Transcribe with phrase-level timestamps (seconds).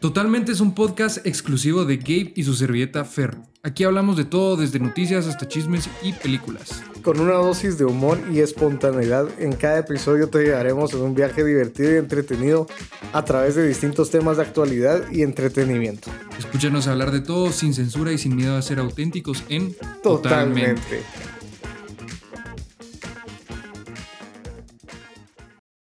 [0.00, 3.36] Totalmente es un podcast exclusivo de Gabe y su servilleta Fer.
[3.62, 6.82] Aquí hablamos de todo, desde noticias hasta chismes y películas.
[7.02, 11.44] Con una dosis de humor y espontaneidad, en cada episodio te llevaremos en un viaje
[11.44, 12.66] divertido y entretenido
[13.12, 16.10] a través de distintos temas de actualidad y entretenimiento.
[16.38, 21.02] Escúchanos hablar de todo sin censura y sin miedo a ser auténticos en Totalmente.